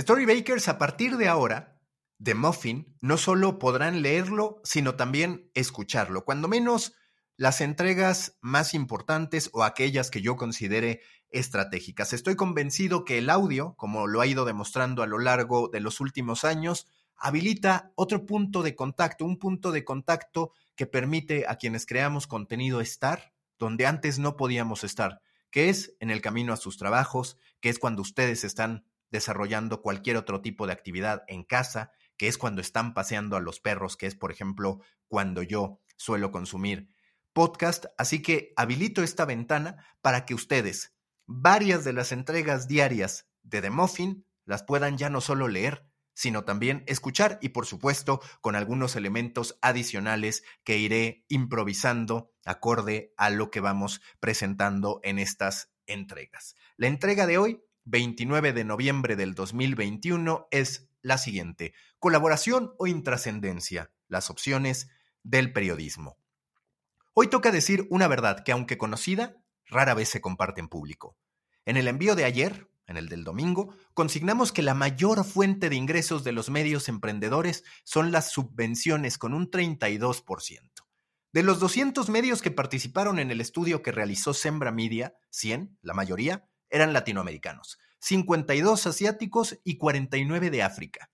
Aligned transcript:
Storybakers 0.00 0.68
a 0.68 0.78
partir 0.78 1.16
de 1.16 1.28
ahora, 1.28 1.78
de 2.18 2.34
Muffin, 2.34 2.96
no 3.00 3.16
solo 3.16 3.58
podrán 3.58 4.02
leerlo, 4.02 4.60
sino 4.64 4.94
también 4.94 5.50
escucharlo. 5.54 6.24
Cuando 6.24 6.48
menos 6.48 6.94
las 7.36 7.60
entregas 7.60 8.36
más 8.40 8.74
importantes 8.74 9.50
o 9.52 9.64
aquellas 9.64 10.10
que 10.10 10.20
yo 10.20 10.36
considere 10.36 11.00
estratégicas. 11.30 12.12
Estoy 12.12 12.36
convencido 12.36 13.04
que 13.04 13.16
el 13.16 13.30
audio, 13.30 13.74
como 13.76 14.06
lo 14.06 14.20
ha 14.20 14.26
ido 14.26 14.44
demostrando 14.44 15.02
a 15.02 15.06
lo 15.06 15.18
largo 15.18 15.68
de 15.68 15.80
los 15.80 16.00
últimos 16.00 16.44
años, 16.44 16.86
habilita 17.16 17.92
otro 17.94 18.26
punto 18.26 18.62
de 18.62 18.74
contacto, 18.74 19.24
un 19.24 19.38
punto 19.38 19.72
de 19.72 19.84
contacto 19.84 20.52
que 20.76 20.86
permite 20.86 21.46
a 21.48 21.56
quienes 21.56 21.86
creamos 21.86 22.26
contenido 22.26 22.80
estar 22.80 23.32
donde 23.58 23.86
antes 23.86 24.18
no 24.18 24.36
podíamos 24.36 24.84
estar, 24.84 25.20
que 25.50 25.68
es 25.68 25.94
en 26.00 26.10
el 26.10 26.20
camino 26.20 26.52
a 26.52 26.56
sus 26.56 26.78
trabajos, 26.78 27.38
que 27.60 27.68
es 27.68 27.78
cuando 27.78 28.02
ustedes 28.02 28.44
están 28.44 28.84
desarrollando 29.10 29.82
cualquier 29.82 30.16
otro 30.16 30.40
tipo 30.40 30.66
de 30.66 30.72
actividad 30.72 31.22
en 31.28 31.44
casa, 31.44 31.92
que 32.16 32.28
es 32.28 32.38
cuando 32.38 32.60
están 32.60 32.94
paseando 32.94 33.36
a 33.36 33.40
los 33.40 33.60
perros, 33.60 33.96
que 33.96 34.06
es, 34.06 34.14
por 34.14 34.30
ejemplo, 34.30 34.80
cuando 35.08 35.42
yo 35.42 35.80
suelo 35.96 36.30
consumir 36.30 36.90
podcast. 37.32 37.86
Así 37.98 38.22
que 38.22 38.52
habilito 38.56 39.02
esta 39.02 39.24
ventana 39.24 39.84
para 40.00 40.24
que 40.26 40.34
ustedes 40.34 40.94
varias 41.26 41.84
de 41.84 41.92
las 41.92 42.12
entregas 42.12 42.66
diarias 42.66 43.28
de 43.42 43.62
The 43.62 43.70
Muffin 43.70 44.26
las 44.44 44.64
puedan 44.64 44.98
ya 44.98 45.10
no 45.10 45.20
solo 45.20 45.48
leer, 45.48 45.86
sino 46.12 46.44
también 46.44 46.82
escuchar 46.86 47.38
y 47.40 47.50
por 47.50 47.66
supuesto 47.66 48.20
con 48.40 48.56
algunos 48.56 48.96
elementos 48.96 49.56
adicionales 49.62 50.42
que 50.64 50.78
iré 50.78 51.24
improvisando 51.28 52.32
acorde 52.44 53.14
a 53.16 53.30
lo 53.30 53.50
que 53.50 53.60
vamos 53.60 54.00
presentando 54.18 55.00
en 55.02 55.18
estas 55.18 55.72
entregas. 55.86 56.56
La 56.76 56.88
entrega 56.88 57.26
de 57.26 57.38
hoy, 57.38 57.62
29 57.90 58.52
de 58.52 58.64
noviembre 58.64 59.16
del 59.16 59.34
2021, 59.34 60.46
es 60.52 60.88
la 61.02 61.18
siguiente. 61.18 61.74
Colaboración 61.98 62.72
o 62.78 62.86
intrascendencia, 62.86 63.90
las 64.06 64.30
opciones 64.30 64.88
del 65.24 65.52
periodismo. 65.52 66.16
Hoy 67.14 67.28
toca 67.28 67.50
decir 67.50 67.86
una 67.90 68.06
verdad 68.06 68.44
que 68.44 68.52
aunque 68.52 68.78
conocida, 68.78 69.42
rara 69.66 69.94
vez 69.94 70.08
se 70.08 70.20
comparte 70.20 70.60
en 70.60 70.68
público. 70.68 71.16
En 71.64 71.76
el 71.76 71.88
envío 71.88 72.14
de 72.14 72.24
ayer, 72.24 72.70
en 72.86 72.96
el 72.96 73.08
del 73.08 73.24
domingo, 73.24 73.74
consignamos 73.92 74.52
que 74.52 74.62
la 74.62 74.74
mayor 74.74 75.24
fuente 75.24 75.68
de 75.68 75.76
ingresos 75.76 76.22
de 76.22 76.32
los 76.32 76.48
medios 76.48 76.88
emprendedores 76.88 77.64
son 77.82 78.12
las 78.12 78.30
subvenciones 78.30 79.18
con 79.18 79.34
un 79.34 79.50
32%. 79.50 80.70
De 81.32 81.42
los 81.42 81.60
200 81.60 82.08
medios 82.08 82.40
que 82.40 82.50
participaron 82.50 83.18
en 83.18 83.30
el 83.30 83.40
estudio 83.40 83.82
que 83.82 83.92
realizó 83.92 84.32
Sembra 84.32 84.72
Media, 84.72 85.14
100, 85.30 85.78
la 85.82 85.94
mayoría, 85.94 86.49
eran 86.70 86.92
latinoamericanos, 86.92 87.78
52 87.98 88.86
asiáticos 88.86 89.58
y 89.64 89.76
49 89.76 90.50
de 90.50 90.62
África. 90.62 91.10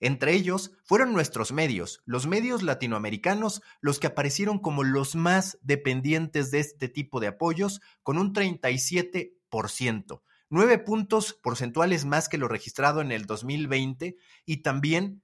Entre 0.00 0.34
ellos 0.34 0.72
fueron 0.84 1.12
nuestros 1.12 1.52
medios, 1.52 2.02
los 2.04 2.26
medios 2.26 2.62
latinoamericanos, 2.62 3.62
los 3.80 3.98
que 3.98 4.08
aparecieron 4.08 4.58
como 4.58 4.82
los 4.82 5.14
más 5.14 5.58
dependientes 5.62 6.50
de 6.50 6.60
este 6.60 6.88
tipo 6.88 7.20
de 7.20 7.28
apoyos, 7.28 7.80
con 8.02 8.18
un 8.18 8.34
37%, 8.34 10.22
nueve 10.50 10.78
puntos 10.78 11.32
porcentuales 11.32 12.04
más 12.04 12.28
que 12.28 12.38
lo 12.38 12.48
registrado 12.48 13.00
en 13.00 13.12
el 13.12 13.24
2020 13.26 14.16
y 14.44 14.56
también 14.58 15.22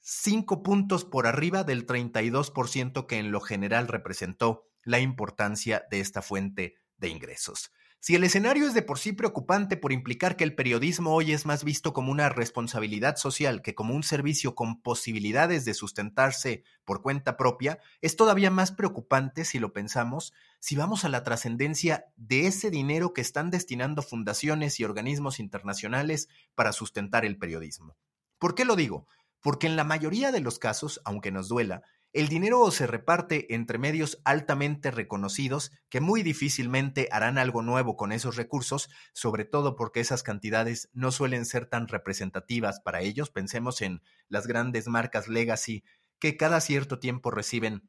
cinco 0.00 0.62
puntos 0.62 1.04
por 1.04 1.26
arriba 1.26 1.64
del 1.64 1.86
32% 1.86 3.06
que 3.06 3.18
en 3.18 3.32
lo 3.32 3.40
general 3.40 3.88
representó 3.88 4.68
la 4.84 5.00
importancia 5.00 5.84
de 5.90 6.00
esta 6.00 6.22
fuente 6.22 6.76
de 6.96 7.08
ingresos. 7.08 7.72
Si 8.04 8.16
el 8.16 8.24
escenario 8.24 8.66
es 8.66 8.74
de 8.74 8.82
por 8.82 8.98
sí 8.98 9.12
preocupante 9.12 9.76
por 9.76 9.92
implicar 9.92 10.34
que 10.34 10.42
el 10.42 10.56
periodismo 10.56 11.14
hoy 11.14 11.30
es 11.30 11.46
más 11.46 11.62
visto 11.62 11.92
como 11.92 12.10
una 12.10 12.28
responsabilidad 12.30 13.14
social 13.14 13.62
que 13.62 13.76
como 13.76 13.94
un 13.94 14.02
servicio 14.02 14.56
con 14.56 14.82
posibilidades 14.82 15.64
de 15.64 15.72
sustentarse 15.72 16.64
por 16.84 17.00
cuenta 17.00 17.36
propia, 17.36 17.78
es 18.00 18.16
todavía 18.16 18.50
más 18.50 18.72
preocupante 18.72 19.44
si 19.44 19.60
lo 19.60 19.72
pensamos, 19.72 20.32
si 20.58 20.74
vamos 20.74 21.04
a 21.04 21.10
la 21.10 21.22
trascendencia 21.22 22.06
de 22.16 22.48
ese 22.48 22.70
dinero 22.70 23.12
que 23.12 23.20
están 23.20 23.50
destinando 23.50 24.02
fundaciones 24.02 24.80
y 24.80 24.84
organismos 24.84 25.38
internacionales 25.38 26.28
para 26.56 26.72
sustentar 26.72 27.24
el 27.24 27.38
periodismo. 27.38 27.96
¿Por 28.40 28.56
qué 28.56 28.64
lo 28.64 28.74
digo? 28.74 29.06
Porque 29.40 29.68
en 29.68 29.76
la 29.76 29.84
mayoría 29.84 30.32
de 30.32 30.40
los 30.40 30.58
casos, 30.58 31.00
aunque 31.04 31.30
nos 31.30 31.46
duela, 31.46 31.82
el 32.12 32.28
dinero 32.28 32.70
se 32.70 32.86
reparte 32.86 33.54
entre 33.54 33.78
medios 33.78 34.20
altamente 34.24 34.90
reconocidos 34.90 35.72
que 35.88 36.00
muy 36.00 36.22
difícilmente 36.22 37.08
harán 37.10 37.38
algo 37.38 37.62
nuevo 37.62 37.96
con 37.96 38.12
esos 38.12 38.36
recursos, 38.36 38.90
sobre 39.14 39.46
todo 39.46 39.76
porque 39.76 40.00
esas 40.00 40.22
cantidades 40.22 40.90
no 40.92 41.10
suelen 41.10 41.46
ser 41.46 41.66
tan 41.66 41.88
representativas 41.88 42.80
para 42.80 43.00
ellos. 43.00 43.30
Pensemos 43.30 43.80
en 43.80 44.02
las 44.28 44.46
grandes 44.46 44.88
marcas 44.88 45.26
legacy 45.26 45.84
que 46.18 46.36
cada 46.36 46.60
cierto 46.60 46.98
tiempo 46.98 47.30
reciben 47.30 47.88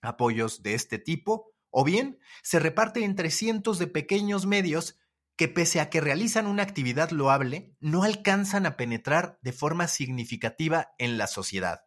apoyos 0.00 0.62
de 0.62 0.74
este 0.74 0.98
tipo, 0.98 1.52
o 1.70 1.82
bien 1.82 2.20
se 2.42 2.60
reparte 2.60 3.02
entre 3.02 3.30
cientos 3.30 3.80
de 3.80 3.88
pequeños 3.88 4.46
medios 4.46 4.96
que 5.36 5.48
pese 5.48 5.80
a 5.80 5.90
que 5.90 6.00
realizan 6.00 6.46
una 6.46 6.62
actividad 6.62 7.10
loable, 7.10 7.74
no 7.80 8.04
alcanzan 8.04 8.64
a 8.64 8.76
penetrar 8.76 9.38
de 9.42 9.52
forma 9.52 9.88
significativa 9.88 10.94
en 10.98 11.18
la 11.18 11.26
sociedad. 11.26 11.85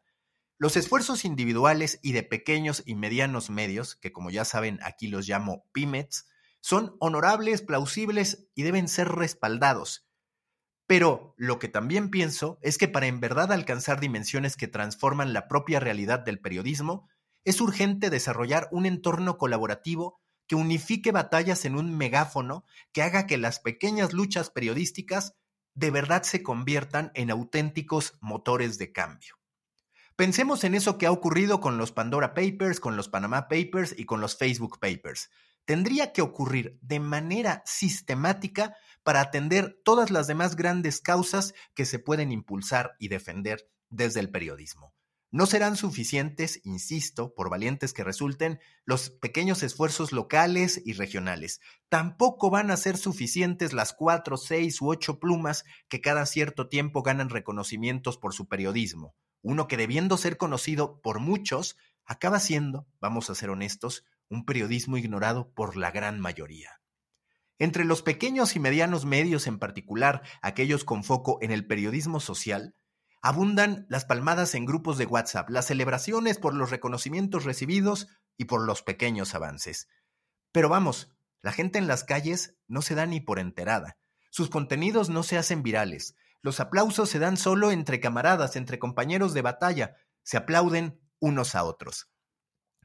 Los 0.61 0.75
esfuerzos 0.75 1.23
individuales 1.23 1.99
y 2.03 2.11
de 2.11 2.21
pequeños 2.21 2.83
y 2.85 2.95
medianos 2.95 3.49
medios, 3.49 3.95
que 3.95 4.11
como 4.11 4.29
ya 4.29 4.43
saben 4.43 4.77
aquí 4.83 5.07
los 5.07 5.25
llamo 5.25 5.63
pymes, 5.71 6.27
son 6.59 6.97
honorables, 6.99 7.61
plausibles 7.61 8.49
y 8.55 8.63
deben 8.63 8.89
ser 8.89 9.07
respaldados. 9.07 10.05
Pero 10.85 11.33
lo 11.37 11.59
que 11.59 11.69
también 11.69 12.09
pienso 12.09 12.59
es 12.61 12.77
que 12.77 12.89
para 12.89 13.07
en 13.07 13.21
verdad 13.21 13.53
alcanzar 13.53 14.01
dimensiones 14.01 14.57
que 14.57 14.67
transforman 14.67 15.31
la 15.31 15.47
propia 15.47 15.79
realidad 15.79 16.19
del 16.19 16.41
periodismo, 16.41 17.07
es 17.45 17.61
urgente 17.61 18.09
desarrollar 18.09 18.67
un 18.73 18.85
entorno 18.85 19.37
colaborativo 19.37 20.19
que 20.45 20.55
unifique 20.55 21.13
batallas 21.13 21.63
en 21.63 21.77
un 21.77 21.95
megáfono 21.95 22.65
que 22.91 23.01
haga 23.01 23.27
que 23.27 23.37
las 23.37 23.61
pequeñas 23.61 24.11
luchas 24.11 24.49
periodísticas 24.49 25.37
de 25.73 25.89
verdad 25.89 26.23
se 26.23 26.43
conviertan 26.43 27.13
en 27.13 27.31
auténticos 27.31 28.17
motores 28.19 28.77
de 28.77 28.91
cambio. 28.91 29.38
Pensemos 30.19 30.65
en 30.65 30.75
eso 30.75 30.97
que 30.97 31.05
ha 31.05 31.13
ocurrido 31.13 31.61
con 31.61 31.77
los 31.77 31.93
Pandora 31.93 32.33
Papers, 32.33 32.81
con 32.81 32.97
los 32.97 33.07
Panama 33.07 33.47
Papers 33.47 33.95
y 33.97 34.03
con 34.03 34.19
los 34.19 34.35
Facebook 34.35 34.77
Papers. 34.77 35.29
Tendría 35.63 36.11
que 36.11 36.21
ocurrir 36.21 36.77
de 36.81 36.99
manera 36.99 37.63
sistemática 37.65 38.75
para 39.03 39.21
atender 39.21 39.79
todas 39.85 40.11
las 40.11 40.27
demás 40.27 40.57
grandes 40.57 40.99
causas 40.99 41.53
que 41.73 41.85
se 41.85 41.99
pueden 41.99 42.33
impulsar 42.33 42.97
y 42.99 43.07
defender 43.07 43.69
desde 43.89 44.19
el 44.19 44.29
periodismo. 44.29 44.93
No 45.31 45.45
serán 45.45 45.77
suficientes, 45.77 46.59
insisto, 46.65 47.33
por 47.33 47.49
valientes 47.49 47.93
que 47.93 48.03
resulten, 48.03 48.59
los 48.83 49.11
pequeños 49.11 49.63
esfuerzos 49.63 50.11
locales 50.11 50.81
y 50.83 50.91
regionales. 50.91 51.61
Tampoco 51.87 52.49
van 52.49 52.71
a 52.71 52.75
ser 52.75 52.97
suficientes 52.97 53.71
las 53.71 53.93
cuatro, 53.93 54.35
seis 54.35 54.81
u 54.81 54.89
ocho 54.89 55.17
plumas 55.17 55.63
que 55.87 56.01
cada 56.01 56.25
cierto 56.25 56.67
tiempo 56.67 57.03
ganan 57.03 57.29
reconocimientos 57.29 58.17
por 58.17 58.33
su 58.33 58.49
periodismo 58.49 59.15
uno 59.41 59.67
que 59.67 59.77
debiendo 59.77 60.17
ser 60.17 60.37
conocido 60.37 61.01
por 61.01 61.19
muchos, 61.19 61.77
acaba 62.05 62.39
siendo, 62.39 62.87
vamos 62.99 63.29
a 63.29 63.35
ser 63.35 63.49
honestos, 63.49 64.03
un 64.29 64.45
periodismo 64.45 64.97
ignorado 64.97 65.51
por 65.53 65.77
la 65.77 65.91
gran 65.91 66.19
mayoría. 66.19 66.81
Entre 67.57 67.83
los 67.83 68.01
pequeños 68.01 68.55
y 68.55 68.59
medianos 68.59 69.05
medios 69.05 69.45
en 69.47 69.59
particular, 69.59 70.21
aquellos 70.41 70.85
con 70.85 71.03
foco 71.03 71.39
en 71.41 71.51
el 71.51 71.67
periodismo 71.67 72.19
social, 72.19 72.75
abundan 73.21 73.85
las 73.89 74.05
palmadas 74.05 74.55
en 74.55 74.65
grupos 74.65 74.97
de 74.97 75.05
WhatsApp, 75.05 75.49
las 75.49 75.65
celebraciones 75.65 76.37
por 76.37 76.53
los 76.53 76.69
reconocimientos 76.69 77.43
recibidos 77.43 78.07
y 78.37 78.45
por 78.45 78.65
los 78.65 78.81
pequeños 78.81 79.35
avances. 79.35 79.89
Pero 80.51 80.69
vamos, 80.69 81.11
la 81.41 81.51
gente 81.51 81.79
en 81.79 81.87
las 81.87 82.03
calles 82.03 82.55
no 82.67 82.81
se 82.81 82.95
da 82.95 83.05
ni 83.05 83.19
por 83.19 83.39
enterada. 83.39 83.97
Sus 84.29 84.49
contenidos 84.49 85.09
no 85.09 85.23
se 85.23 85.37
hacen 85.37 85.63
virales, 85.63 86.15
los 86.41 86.59
aplausos 86.59 87.09
se 87.09 87.19
dan 87.19 87.37
solo 87.37 87.71
entre 87.71 87.99
camaradas, 87.99 88.55
entre 88.55 88.79
compañeros 88.79 89.33
de 89.33 89.41
batalla, 89.41 89.95
se 90.23 90.37
aplauden 90.37 90.99
unos 91.19 91.55
a 91.55 91.63
otros. 91.63 92.09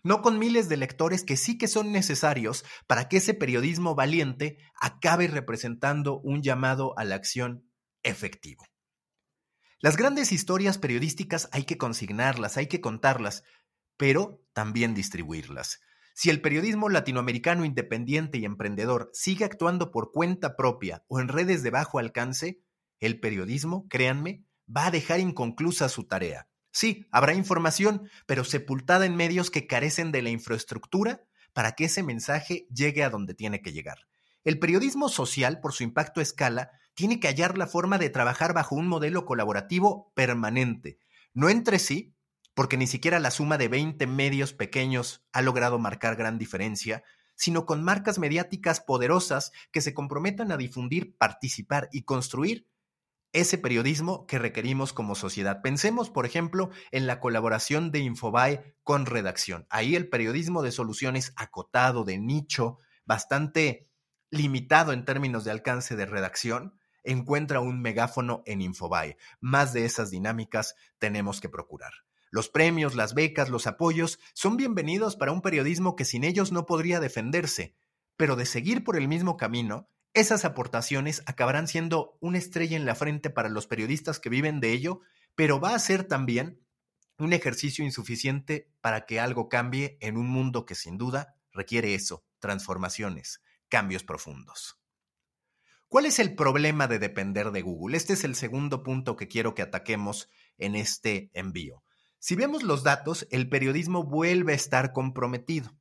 No 0.03 0.21
con 0.21 0.39
miles 0.39 0.69
de 0.69 0.77
lectores 0.77 1.25
que 1.25 1.37
sí 1.37 1.57
que 1.57 1.69
son 1.69 1.93
necesarios 1.93 2.65
para 2.87 3.09
que 3.09 3.19
ese 3.19 3.33
periodismo 3.33 3.95
valiente 3.95 4.59
acabe 4.81 5.29
representando 5.29 6.21
un 6.21 6.43
llamado 6.43 6.99
a 6.99 7.05
la 7.05 7.15
acción 7.15 7.71
efectivo. 8.03 8.67
Las 9.81 9.97
grandes 9.97 10.33
historias 10.33 10.79
periodísticas 10.79 11.49
hay 11.53 11.65
que 11.65 11.79
consignarlas, 11.79 12.57
hay 12.57 12.67
que 12.67 12.81
contarlas, 12.81 13.45
pero 13.97 14.43
también 14.53 14.95
distribuirlas. 14.95 15.81
Si 16.15 16.31
el 16.31 16.41
periodismo 16.41 16.89
latinoamericano 16.89 17.65
independiente 17.65 18.39
y 18.39 18.45
emprendedor 18.45 19.11
sigue 19.13 19.45
actuando 19.45 19.91
por 19.91 20.13
cuenta 20.13 20.57
propia 20.57 21.05
o 21.09 21.21
en 21.21 21.29
redes 21.29 21.63
de 21.63 21.71
bajo 21.71 21.99
alcance, 21.99 22.64
el 23.01 23.21
periodismo, 23.21 23.87
créanme, 23.89 24.45
va 24.69 24.87
a 24.87 24.91
dejar 24.91 25.21
inconclusa 25.21 25.89
su 25.89 26.05
tarea. 26.05 26.49
Sí, 26.71 27.07
habrá 27.13 27.35
información, 27.35 28.09
pero 28.27 28.45
sepultada 28.45 29.07
en 29.07 29.17
medios 29.17 29.51
que 29.51 29.67
carecen 29.67 30.11
de 30.11 30.23
la 30.23 30.31
infraestructura 30.31 31.23
para 31.53 31.73
que 31.73 31.85
ese 31.85 32.03
mensaje 32.03 32.67
llegue 32.75 33.05
a 33.05 33.11
donde 33.11 33.35
tiene 33.35 33.63
que 33.63 33.73
llegar. 33.73 34.09
El 34.43 34.59
periodismo 34.59 35.09
social, 35.09 35.61
por 35.61 35.73
su 35.73 35.85
impacto 35.85 36.21
a 36.21 36.23
escala, 36.23 36.71
tiene 36.95 37.21
que 37.21 37.29
hallar 37.29 37.57
la 37.57 37.67
forma 37.67 37.99
de 37.99 38.11
trabajar 38.11 38.55
bajo 38.55 38.75
un 38.75 38.89
modelo 38.89 39.25
colaborativo 39.25 40.13
permanente, 40.15 40.99
no 41.33 41.49
entre 41.49 41.79
sí, 41.79 42.15
porque 42.55 42.77
ni 42.77 42.87
siquiera 42.87 43.19
la 43.19 43.31
suma 43.31 43.59
de 43.59 43.69
20 43.69 44.07
medios 44.07 44.53
pequeños 44.53 45.25
ha 45.33 45.43
logrado 45.43 45.79
marcar 45.79 46.17
gran 46.17 46.39
diferencia, 46.39 47.03
sino 47.35 47.67
con 47.67 47.83
marcas 47.83 48.19
mediáticas 48.19 48.81
poderosas 48.81 49.51
que 49.73 49.81
se 49.81 49.93
comprometan 49.95 50.53
a 50.53 50.57
difundir, 50.57 51.17
participar 51.17 51.89
y 51.91 52.03
construir 52.03 52.69
ese 53.35 53.59
periodismo 53.59 54.27
que 54.27 54.39
requerimos 54.39 54.93
como 54.93 55.15
sociedad. 55.15 55.61
Pensemos, 55.61 56.09
por 56.09 56.25
ejemplo, 56.25 56.71
en 56.93 57.07
la 57.07 57.21
colaboración 57.21 57.91
de 57.91 57.99
Infobae 57.99 58.77
con 58.83 59.07
redacción. 59.07 59.67
Ahí 59.69 59.97
el 59.97 60.09
periodismo 60.09 60.63
de 60.63 60.73
soluciones 60.73 61.35
acotado, 61.37 62.05
de 62.05 62.17
nicho, 62.17 62.79
bastante 63.05 63.91
limitado 64.31 64.93
en 64.93 65.05
términos 65.05 65.45
de 65.45 65.51
alcance 65.51 65.97
de 65.97 66.07
redacción, 66.07 66.79
encuentra 67.03 67.61
un 67.61 67.83
megáfono 67.83 68.43
en 68.47 68.63
Infobae. 68.63 69.17
Más 69.41 69.73
de 69.73 69.85
esas 69.85 70.11
dinámicas 70.11 70.77
tenemos 70.99 71.41
que 71.41 71.49
procurar. 71.49 71.93
Los 72.31 72.49
premios, 72.49 72.95
las 72.95 73.15
becas, 73.15 73.49
los 73.49 73.67
apoyos 73.67 74.19
son 74.33 74.57
bienvenidos 74.57 75.17
para 75.17 75.33
un 75.33 75.43
periodismo 75.43 75.97
que 75.97 76.05
sin 76.05 76.25
ellos 76.25 76.53
no 76.53 76.67
podría 76.67 77.01
defenderse, 77.01 77.75
pero 78.17 78.37
de 78.37 78.47
seguir 78.47 78.85
por 78.85 78.97
el 78.97 79.09
mismo 79.09 79.37
camino, 79.37 79.89
esas 80.15 80.45
aportaciones 80.45 81.23
acabarán 81.27 81.67
siendo 81.67 82.17
una 82.21 82.39
estrella 82.39 82.77
en 82.77 82.87
la 82.87 82.95
frente 82.95 83.31
para 83.31 83.49
los 83.49 83.67
periodistas 83.67 84.21
que 84.21 84.31
viven 84.31 84.61
de 84.61 84.73
ello, 84.73 85.01
pero 85.35 85.61
va 85.61 85.75
a 85.75 85.79
ser 85.79 86.05
también 86.05 86.61
un 87.19 87.33
ejercicio 87.33 87.85
insuficiente 87.85 88.71
para 88.81 89.07
que 89.07 89.19
algo 89.19 89.49
cambie 89.49 89.99
en 90.01 90.17
un 90.17 90.29
mundo 90.29 90.67
que 90.67 90.77
sin 90.77 90.99
duda 90.99 91.37
requiere 91.53 91.95
eso, 91.95 92.25
transformaciones, 92.39 93.43
cambios 93.69 94.05
profundos. 94.05 94.81
¿Cuál 95.89 96.07
es 96.07 96.19
el 96.19 96.35
problema 96.35 96.87
de 96.89 96.99
depender 96.99 97.51
de 97.51 97.63
Google? 97.63 97.97
Este 97.97 98.15
es 98.15 98.25
el 98.25 98.35
segundo 98.35 98.83
punto 98.83 99.17
que 99.17 99.29
quiero 99.29 99.55
que 99.55 99.63
ataquemos 99.63 100.29
en 100.59 100.77
este 100.77 101.31
envío. 101.35 101.83
Si 102.19 102.37
vemos 102.37 102.63
los 102.63 102.83
datos, 102.85 103.27
el 103.31 103.49
periodismo 103.49 104.05
vuelve 104.05 104.53
a 104.53 104.57
estar 104.57 104.93
comprometido. 104.93 105.77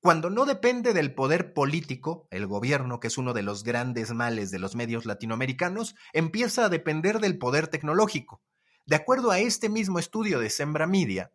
Cuando 0.00 0.30
no 0.30 0.46
depende 0.46 0.94
del 0.94 1.12
poder 1.12 1.52
político, 1.52 2.28
el 2.30 2.46
gobierno, 2.46 3.00
que 3.00 3.08
es 3.08 3.18
uno 3.18 3.34
de 3.34 3.42
los 3.42 3.64
grandes 3.64 4.12
males 4.12 4.52
de 4.52 4.60
los 4.60 4.76
medios 4.76 5.06
latinoamericanos, 5.06 5.96
empieza 6.12 6.64
a 6.64 6.68
depender 6.68 7.18
del 7.18 7.36
poder 7.36 7.66
tecnológico. 7.66 8.40
De 8.86 8.94
acuerdo 8.94 9.32
a 9.32 9.40
este 9.40 9.68
mismo 9.68 9.98
estudio 9.98 10.38
de 10.38 10.50
Sembra 10.50 10.86
Media, 10.86 11.32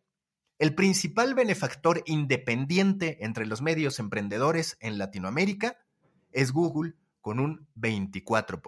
el 0.59 0.75
principal 0.75 1.33
benefactor 1.35 2.03
independiente 2.05 3.25
entre 3.25 3.45
los 3.45 3.61
medios 3.61 3.99
emprendedores 3.99 4.77
en 4.79 4.97
Latinoamérica 4.97 5.77
es 6.31 6.53
Google 6.53 6.93
con 7.19 7.41
un 7.41 7.67
24%. 7.75 8.63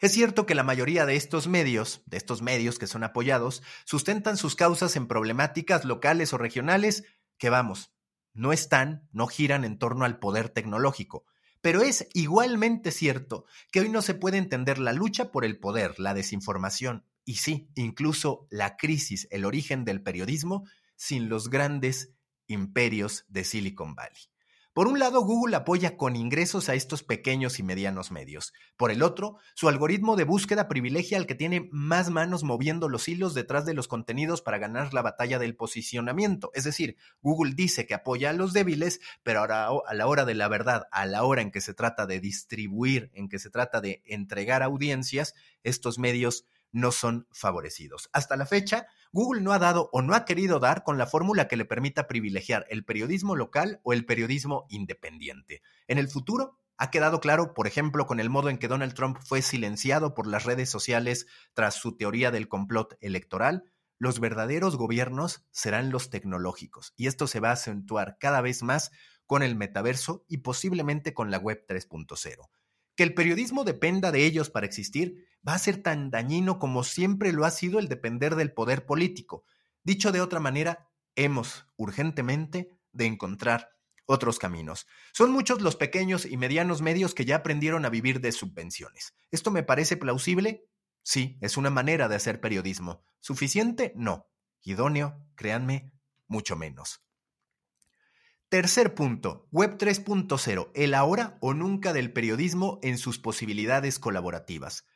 Es 0.00 0.12
cierto 0.12 0.44
que 0.44 0.56
la 0.56 0.64
mayoría 0.64 1.06
de 1.06 1.14
estos 1.14 1.46
medios, 1.46 2.02
de 2.06 2.16
estos 2.16 2.42
medios 2.42 2.78
que 2.80 2.88
son 2.88 3.04
apoyados, 3.04 3.62
sustentan 3.84 4.36
sus 4.36 4.56
causas 4.56 4.96
en 4.96 5.06
problemáticas 5.06 5.84
locales 5.84 6.32
o 6.32 6.38
regionales 6.38 7.04
que 7.38 7.48
vamos, 7.48 7.95
no 8.36 8.52
están, 8.52 9.08
no 9.12 9.26
giran 9.26 9.64
en 9.64 9.78
torno 9.78 10.04
al 10.04 10.18
poder 10.18 10.48
tecnológico. 10.48 11.24
Pero 11.60 11.82
es 11.82 12.06
igualmente 12.14 12.92
cierto 12.92 13.44
que 13.72 13.80
hoy 13.80 13.88
no 13.88 14.02
se 14.02 14.14
puede 14.14 14.38
entender 14.38 14.78
la 14.78 14.92
lucha 14.92 15.32
por 15.32 15.44
el 15.44 15.58
poder, 15.58 15.98
la 15.98 16.14
desinformación 16.14 17.04
y 17.24 17.34
sí, 17.36 17.68
incluso 17.74 18.46
la 18.50 18.76
crisis, 18.76 19.26
el 19.32 19.44
origen 19.44 19.84
del 19.84 20.00
periodismo, 20.00 20.64
sin 20.94 21.28
los 21.28 21.50
grandes 21.50 22.12
imperios 22.46 23.24
de 23.28 23.42
Silicon 23.42 23.96
Valley. 23.96 24.22
Por 24.76 24.88
un 24.88 24.98
lado, 24.98 25.22
Google 25.22 25.56
apoya 25.56 25.96
con 25.96 26.16
ingresos 26.16 26.68
a 26.68 26.74
estos 26.74 27.02
pequeños 27.02 27.58
y 27.58 27.62
medianos 27.62 28.10
medios. 28.10 28.52
Por 28.76 28.90
el 28.90 29.02
otro, 29.02 29.38
su 29.54 29.70
algoritmo 29.70 30.16
de 30.16 30.24
búsqueda 30.24 30.68
privilegia 30.68 31.16
al 31.16 31.24
que 31.26 31.34
tiene 31.34 31.70
más 31.72 32.10
manos 32.10 32.44
moviendo 32.44 32.90
los 32.90 33.08
hilos 33.08 33.32
detrás 33.32 33.64
de 33.64 33.72
los 33.72 33.88
contenidos 33.88 34.42
para 34.42 34.58
ganar 34.58 34.92
la 34.92 35.00
batalla 35.00 35.38
del 35.38 35.56
posicionamiento. 35.56 36.50
Es 36.52 36.64
decir, 36.64 36.98
Google 37.22 37.54
dice 37.54 37.86
que 37.86 37.94
apoya 37.94 38.28
a 38.28 38.32
los 38.34 38.52
débiles, 38.52 39.00
pero 39.22 39.40
ahora 39.40 39.66
a 39.66 39.94
la 39.94 40.06
hora 40.08 40.26
de 40.26 40.34
la 40.34 40.48
verdad, 40.48 40.88
a 40.92 41.06
la 41.06 41.24
hora 41.24 41.40
en 41.40 41.52
que 41.52 41.62
se 41.62 41.72
trata 41.72 42.04
de 42.04 42.20
distribuir, 42.20 43.10
en 43.14 43.30
que 43.30 43.38
se 43.38 43.48
trata 43.48 43.80
de 43.80 44.02
entregar 44.04 44.62
audiencias, 44.62 45.34
estos 45.62 45.98
medios 45.98 46.44
no 46.72 46.92
son 46.92 47.26
favorecidos. 47.32 48.08
Hasta 48.12 48.36
la 48.36 48.46
fecha, 48.46 48.86
Google 49.12 49.40
no 49.40 49.52
ha 49.52 49.58
dado 49.58 49.88
o 49.92 50.02
no 50.02 50.14
ha 50.14 50.24
querido 50.24 50.58
dar 50.58 50.82
con 50.82 50.98
la 50.98 51.06
fórmula 51.06 51.48
que 51.48 51.56
le 51.56 51.64
permita 51.64 52.06
privilegiar 52.06 52.66
el 52.68 52.84
periodismo 52.84 53.36
local 53.36 53.80
o 53.82 53.92
el 53.92 54.04
periodismo 54.04 54.66
independiente. 54.68 55.62
En 55.86 55.98
el 55.98 56.08
futuro, 56.08 56.58
ha 56.78 56.90
quedado 56.90 57.20
claro, 57.20 57.54
por 57.54 57.66
ejemplo, 57.66 58.06
con 58.06 58.20
el 58.20 58.28
modo 58.28 58.50
en 58.50 58.58
que 58.58 58.68
Donald 58.68 58.94
Trump 58.94 59.18
fue 59.24 59.40
silenciado 59.40 60.14
por 60.14 60.26
las 60.26 60.44
redes 60.44 60.68
sociales 60.68 61.26
tras 61.54 61.74
su 61.74 61.96
teoría 61.96 62.30
del 62.30 62.48
complot 62.48 62.96
electoral, 63.00 63.72
los 63.98 64.20
verdaderos 64.20 64.76
gobiernos 64.76 65.46
serán 65.50 65.90
los 65.90 66.10
tecnológicos, 66.10 66.92
y 66.96 67.06
esto 67.06 67.26
se 67.26 67.40
va 67.40 67.48
a 67.50 67.52
acentuar 67.52 68.18
cada 68.20 68.42
vez 68.42 68.62
más 68.62 68.90
con 69.26 69.42
el 69.42 69.56
metaverso 69.56 70.24
y 70.28 70.38
posiblemente 70.38 71.14
con 71.14 71.30
la 71.30 71.38
web 71.38 71.64
3.0. 71.66 72.50
Que 72.94 73.02
el 73.02 73.14
periodismo 73.14 73.64
dependa 73.64 74.12
de 74.12 74.24
ellos 74.24 74.50
para 74.50 74.66
existir 74.66 75.25
va 75.46 75.54
a 75.54 75.58
ser 75.58 75.82
tan 75.82 76.10
dañino 76.10 76.58
como 76.58 76.84
siempre 76.84 77.32
lo 77.32 77.44
ha 77.44 77.50
sido 77.50 77.78
el 77.78 77.88
depender 77.88 78.34
del 78.36 78.52
poder 78.52 78.86
político. 78.86 79.44
Dicho 79.82 80.12
de 80.12 80.20
otra 80.20 80.40
manera, 80.40 80.88
hemos 81.14 81.66
urgentemente 81.76 82.70
de 82.92 83.06
encontrar 83.06 83.76
otros 84.06 84.38
caminos. 84.38 84.86
Son 85.12 85.30
muchos 85.30 85.60
los 85.60 85.76
pequeños 85.76 86.24
y 86.24 86.36
medianos 86.36 86.80
medios 86.80 87.14
que 87.14 87.24
ya 87.24 87.36
aprendieron 87.36 87.84
a 87.84 87.90
vivir 87.90 88.20
de 88.20 88.32
subvenciones. 88.32 89.14
¿Esto 89.30 89.50
me 89.50 89.62
parece 89.62 89.96
plausible? 89.96 90.68
Sí, 91.02 91.38
es 91.40 91.56
una 91.56 91.70
manera 91.70 92.08
de 92.08 92.16
hacer 92.16 92.40
periodismo. 92.40 93.04
¿Suficiente? 93.20 93.92
No. 93.96 94.28
Idóneo, 94.62 95.24
créanme, 95.36 95.92
mucho 96.26 96.56
menos. 96.56 97.02
Tercer 98.48 98.94
punto, 98.94 99.48
Web 99.50 99.76
3.0, 99.76 100.70
el 100.74 100.94
ahora 100.94 101.36
o 101.40 101.52
nunca 101.52 101.92
del 101.92 102.12
periodismo 102.12 102.78
en 102.82 102.96
sus 102.96 103.18
posibilidades 103.18 103.98
colaborativas. 103.98 104.86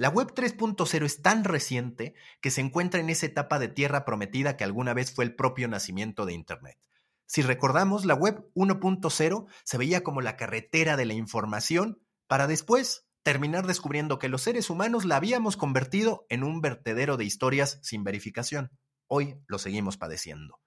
La 0.00 0.08
Web 0.08 0.32
3.0 0.32 1.04
es 1.04 1.20
tan 1.20 1.44
reciente 1.44 2.14
que 2.40 2.50
se 2.50 2.62
encuentra 2.62 3.00
en 3.00 3.10
esa 3.10 3.26
etapa 3.26 3.58
de 3.58 3.68
tierra 3.68 4.06
prometida 4.06 4.56
que 4.56 4.64
alguna 4.64 4.94
vez 4.94 5.12
fue 5.12 5.26
el 5.26 5.34
propio 5.34 5.68
nacimiento 5.68 6.24
de 6.24 6.32
Internet. 6.32 6.78
Si 7.26 7.42
recordamos, 7.42 8.06
la 8.06 8.14
Web 8.14 8.50
1.0 8.54 9.46
se 9.62 9.76
veía 9.76 10.02
como 10.02 10.22
la 10.22 10.38
carretera 10.38 10.96
de 10.96 11.04
la 11.04 11.12
información 11.12 12.00
para 12.28 12.46
después 12.46 13.08
terminar 13.22 13.66
descubriendo 13.66 14.18
que 14.18 14.30
los 14.30 14.40
seres 14.40 14.70
humanos 14.70 15.04
la 15.04 15.16
habíamos 15.16 15.58
convertido 15.58 16.24
en 16.30 16.44
un 16.44 16.62
vertedero 16.62 17.18
de 17.18 17.26
historias 17.26 17.78
sin 17.82 18.02
verificación. 18.02 18.70
Hoy 19.06 19.36
lo 19.48 19.58
seguimos 19.58 19.98
padeciendo. 19.98 20.60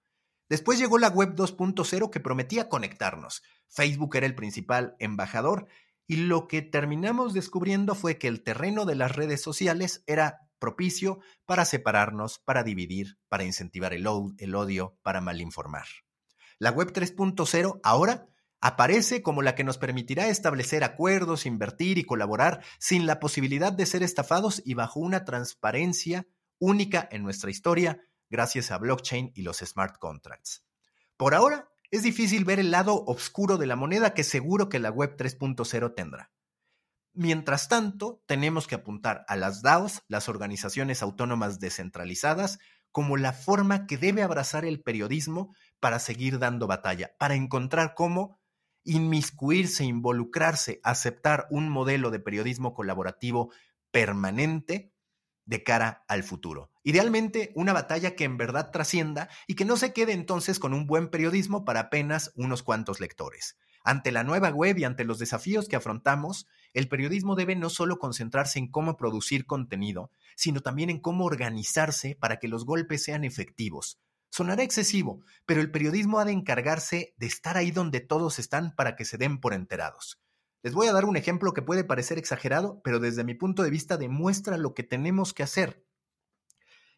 Después 0.48 0.78
llegó 0.78 0.96
la 0.98 1.08
web 1.08 1.34
2.0 1.34 2.08
que 2.08 2.20
prometía 2.20 2.68
conectarnos. 2.68 3.42
Facebook 3.66 4.14
era 4.14 4.26
el 4.26 4.36
principal 4.36 4.94
embajador 5.00 5.66
y 6.06 6.16
lo 6.16 6.48
que 6.48 6.62
terminamos 6.62 7.32
descubriendo 7.32 7.94
fue 7.94 8.18
que 8.18 8.28
el 8.28 8.42
terreno 8.42 8.84
de 8.84 8.94
las 8.94 9.14
redes 9.14 9.40
sociales 9.42 10.02
era 10.06 10.40
propicio 10.58 11.20
para 11.46 11.64
separarnos, 11.64 12.38
para 12.38 12.62
dividir, 12.62 13.18
para 13.28 13.44
incentivar 13.44 13.92
el, 13.92 14.06
odio, 14.06 14.98
para 15.02 15.20
malinformar. 15.20 15.86
La 16.58 16.70
web 16.70 16.92
3.0 16.92 17.80
ahora 17.82 18.26
aparece 18.60 19.22
como 19.22 19.42
la 19.42 19.54
que 19.54 19.64
nos 19.64 19.76
permitirá 19.76 20.28
establecer 20.28 20.84
acuerdos, 20.84 21.44
invertir 21.44 21.98
y 21.98 22.04
colaborar 22.04 22.64
sin 22.78 23.06
la 23.06 23.20
posibilidad 23.20 23.72
de 23.72 23.86
ser 23.86 24.02
estafados 24.02 24.62
y 24.64 24.74
bajo 24.74 25.00
una 25.00 25.24
transparencia 25.24 26.26
única 26.58 27.06
en 27.10 27.22
nuestra 27.22 27.50
historia 27.50 28.00
gracias 28.30 28.70
a 28.70 28.78
blockchain 28.78 29.32
y 29.34 29.42
los 29.42 29.58
smart 29.58 29.98
contracts. 29.98 30.64
Por 31.16 31.34
ahora, 31.34 31.68
es 31.90 32.02
difícil 32.02 32.44
ver 32.44 32.58
el 32.58 32.70
lado 32.70 33.04
oscuro 33.06 33.56
de 33.56 33.66
la 33.66 33.76
moneda 33.76 34.14
que 34.14 34.24
seguro 34.24 34.68
que 34.68 34.78
la 34.78 34.90
web 34.90 35.16
3.0 35.16 35.94
tendrá. 35.94 36.32
Mientras 37.12 37.68
tanto, 37.68 38.22
tenemos 38.26 38.66
que 38.66 38.74
apuntar 38.74 39.24
a 39.28 39.36
las 39.36 39.62
DAOs, 39.62 40.02
las 40.08 40.28
organizaciones 40.28 41.00
autónomas 41.00 41.60
descentralizadas, 41.60 42.58
como 42.90 43.16
la 43.16 43.32
forma 43.32 43.86
que 43.86 43.98
debe 43.98 44.22
abrazar 44.22 44.64
el 44.64 44.82
periodismo 44.82 45.54
para 45.78 46.00
seguir 46.00 46.38
dando 46.38 46.66
batalla, 46.66 47.14
para 47.18 47.36
encontrar 47.36 47.94
cómo 47.94 48.40
inmiscuirse, 48.84 49.84
involucrarse, 49.84 50.80
aceptar 50.82 51.46
un 51.50 51.68
modelo 51.68 52.10
de 52.10 52.20
periodismo 52.20 52.74
colaborativo 52.74 53.52
permanente 53.90 54.92
de 55.44 55.62
cara 55.62 56.04
al 56.08 56.22
futuro. 56.22 56.73
Idealmente, 56.86 57.50
una 57.54 57.72
batalla 57.72 58.14
que 58.14 58.24
en 58.24 58.36
verdad 58.36 58.70
trascienda 58.70 59.30
y 59.46 59.54
que 59.54 59.64
no 59.64 59.78
se 59.78 59.94
quede 59.94 60.12
entonces 60.12 60.58
con 60.58 60.74
un 60.74 60.86
buen 60.86 61.08
periodismo 61.08 61.64
para 61.64 61.80
apenas 61.80 62.30
unos 62.36 62.62
cuantos 62.62 63.00
lectores. 63.00 63.56
Ante 63.82 64.12
la 64.12 64.22
nueva 64.22 64.50
web 64.50 64.76
y 64.76 64.84
ante 64.84 65.04
los 65.04 65.18
desafíos 65.18 65.66
que 65.66 65.76
afrontamos, 65.76 66.46
el 66.74 66.88
periodismo 66.88 67.36
debe 67.36 67.56
no 67.56 67.70
solo 67.70 67.98
concentrarse 67.98 68.58
en 68.58 68.70
cómo 68.70 68.98
producir 68.98 69.46
contenido, 69.46 70.10
sino 70.36 70.60
también 70.60 70.90
en 70.90 71.00
cómo 71.00 71.24
organizarse 71.24 72.16
para 72.20 72.38
que 72.38 72.48
los 72.48 72.66
golpes 72.66 73.02
sean 73.02 73.24
efectivos. 73.24 73.98
Sonará 74.28 74.62
excesivo, 74.62 75.24
pero 75.46 75.62
el 75.62 75.70
periodismo 75.70 76.18
ha 76.18 76.26
de 76.26 76.32
encargarse 76.32 77.14
de 77.16 77.26
estar 77.26 77.56
ahí 77.56 77.70
donde 77.70 78.00
todos 78.00 78.38
están 78.38 78.74
para 78.74 78.94
que 78.94 79.06
se 79.06 79.16
den 79.16 79.40
por 79.40 79.54
enterados. 79.54 80.20
Les 80.62 80.74
voy 80.74 80.88
a 80.88 80.92
dar 80.92 81.06
un 81.06 81.16
ejemplo 81.16 81.54
que 81.54 81.62
puede 81.62 81.84
parecer 81.84 82.18
exagerado, 82.18 82.82
pero 82.84 83.00
desde 83.00 83.24
mi 83.24 83.34
punto 83.34 83.62
de 83.62 83.70
vista 83.70 83.96
demuestra 83.96 84.58
lo 84.58 84.74
que 84.74 84.82
tenemos 84.82 85.32
que 85.32 85.44
hacer. 85.44 85.82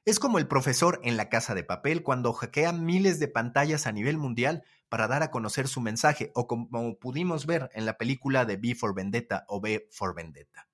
Es 0.07 0.21
como 0.21 0.39
el 0.39 0.47
profesor 0.47 1.01
en 1.03 1.17
la 1.17 1.29
casa 1.29 1.53
de 1.57 1.65
papel 1.65 2.05
cuando 2.05 2.33
hackea 2.33 2.71
miles 2.71 3.19
de 3.19 3.27
pantallas 3.27 3.89
a 3.89 3.93
nivel 3.93 4.19
mundial 4.19 4.63
para 4.89 5.09
dar 5.09 5.25
a 5.25 5.33
conocer 5.33 5.67
su 5.67 5.81
mensaje, 5.81 6.31
o 6.37 6.47
como 6.47 6.97
pudimos 7.01 7.45
ver 7.45 7.71
en 7.75 7.87
la 7.87 7.99
película 7.99 8.45
de 8.45 8.57
B 8.57 8.77
for 8.77 8.95
Vendetta 8.95 9.45
o 9.49 9.61
B 9.61 9.89
for 9.91 10.15
Vendetta. 10.15 10.69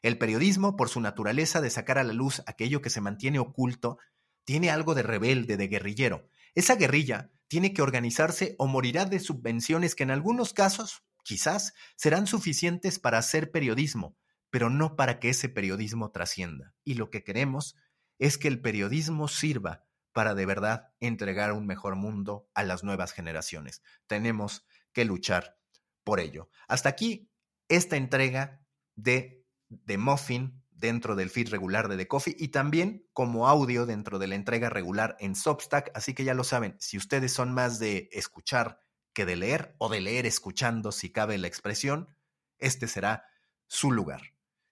El 0.00 0.16
periodismo, 0.16 0.76
por 0.76 0.88
su 0.88 1.00
naturaleza 1.00 1.60
de 1.60 1.70
sacar 1.70 1.98
a 1.98 2.04
la 2.04 2.12
luz 2.12 2.40
aquello 2.46 2.80
que 2.80 2.88
se 2.88 3.00
mantiene 3.00 3.40
oculto, 3.40 3.98
tiene 4.44 4.70
algo 4.70 4.94
de 4.94 5.02
rebelde, 5.02 5.56
de 5.56 5.66
guerrillero. 5.66 6.28
Esa 6.54 6.76
guerrilla 6.76 7.32
tiene 7.48 7.72
que 7.72 7.82
organizarse 7.82 8.54
o 8.58 8.68
morirá 8.68 9.06
de 9.06 9.18
subvenciones 9.18 9.96
que 9.96 10.04
en 10.04 10.12
algunos 10.12 10.52
casos, 10.52 11.02
quizás, 11.24 11.74
serán 11.96 12.28
suficientes 12.28 13.00
para 13.00 13.18
hacer 13.18 13.50
periodismo, 13.50 14.16
pero 14.50 14.70
no 14.70 14.94
para 14.94 15.18
que 15.18 15.30
ese 15.30 15.48
periodismo 15.48 16.12
trascienda. 16.12 16.74
Y 16.84 16.94
lo 16.94 17.10
que 17.10 17.24
queremos 17.24 17.74
es 18.18 18.38
que 18.38 18.48
el 18.48 18.60
periodismo 18.60 19.28
sirva 19.28 19.86
para 20.12 20.34
de 20.34 20.46
verdad 20.46 20.92
entregar 21.00 21.52
un 21.52 21.66
mejor 21.66 21.96
mundo 21.96 22.50
a 22.54 22.64
las 22.64 22.82
nuevas 22.82 23.12
generaciones. 23.12 23.82
Tenemos 24.06 24.66
que 24.92 25.04
luchar 25.04 25.58
por 26.04 26.20
ello. 26.20 26.50
Hasta 26.66 26.88
aquí 26.88 27.30
esta 27.68 27.96
entrega 27.96 28.64
de 28.96 29.46
The 29.84 29.98
Muffin 29.98 30.64
dentro 30.70 31.16
del 31.16 31.30
feed 31.30 31.50
regular 31.50 31.88
de 31.88 31.96
The 31.96 32.08
Coffee 32.08 32.36
y 32.38 32.48
también 32.48 33.06
como 33.12 33.48
audio 33.48 33.84
dentro 33.84 34.18
de 34.18 34.28
la 34.28 34.36
entrega 34.36 34.70
regular 34.70 35.16
en 35.20 35.34
Substack. 35.34 35.90
Así 35.94 36.14
que 36.14 36.24
ya 36.24 36.34
lo 36.34 36.44
saben, 36.44 36.76
si 36.78 36.96
ustedes 36.96 37.32
son 37.32 37.52
más 37.52 37.78
de 37.78 38.08
escuchar 38.12 38.80
que 39.12 39.26
de 39.26 39.36
leer 39.36 39.74
o 39.78 39.88
de 39.88 40.00
leer 40.00 40.26
escuchando, 40.26 40.92
si 40.92 41.10
cabe 41.10 41.36
la 41.38 41.48
expresión, 41.48 42.16
este 42.58 42.86
será 42.86 43.24
su 43.66 43.90
lugar. 43.92 44.22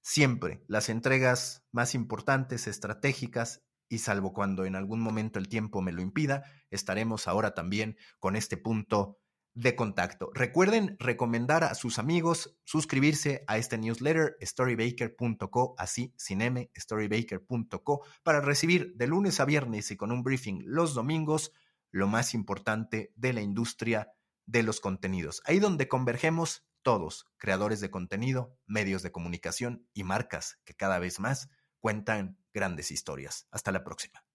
Siempre 0.08 0.62
las 0.68 0.88
entregas 0.88 1.66
más 1.72 1.96
importantes, 1.96 2.68
estratégicas, 2.68 3.64
y 3.88 3.98
salvo 3.98 4.32
cuando 4.32 4.64
en 4.64 4.76
algún 4.76 5.00
momento 5.00 5.40
el 5.40 5.48
tiempo 5.48 5.82
me 5.82 5.90
lo 5.90 6.00
impida, 6.00 6.44
estaremos 6.70 7.26
ahora 7.26 7.54
también 7.54 7.96
con 8.20 8.36
este 8.36 8.56
punto 8.56 9.18
de 9.52 9.75
contacto. 9.75 10.30
Recuerden 10.32 10.94
recomendar 11.00 11.64
a 11.64 11.75
sus 11.75 11.98
amigos, 11.98 12.56
suscribirse 12.62 13.42
a 13.48 13.58
este 13.58 13.78
newsletter 13.78 14.36
storybaker.co, 14.40 15.75
así 15.76 16.14
sin 16.16 16.40
m, 16.40 16.70
storybaker.co, 16.78 18.04
para 18.22 18.40
recibir 18.40 18.94
de 18.94 19.08
lunes 19.08 19.40
a 19.40 19.44
viernes 19.44 19.90
y 19.90 19.96
con 19.96 20.12
un 20.12 20.22
briefing 20.22 20.62
los 20.66 20.94
domingos 20.94 21.50
lo 21.90 22.06
más 22.06 22.32
importante 22.32 23.12
de 23.16 23.32
la 23.32 23.42
industria 23.42 24.12
de 24.46 24.62
los 24.62 24.78
contenidos. 24.78 25.42
Ahí 25.46 25.58
donde 25.58 25.88
convergemos 25.88 26.64
todos, 26.87 27.26
creadores 27.37 27.81
de 27.81 27.90
contenido, 27.90 28.57
medios 28.64 29.02
de 29.02 29.11
comunicación 29.11 29.88
y 29.93 30.05
marcas 30.05 30.61
que 30.64 30.75
cada 30.75 31.00
vez 31.00 31.19
más 31.19 31.49
cuentan 31.81 32.38
grandes 32.55 32.93
historias. 32.93 33.49
Hasta 33.50 33.73
la 33.73 33.83
próxima. 33.83 34.25